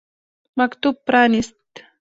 مکتوب 0.59 0.95
پرانیست. 1.07 1.57